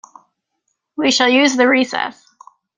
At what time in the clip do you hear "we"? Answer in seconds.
0.95-1.11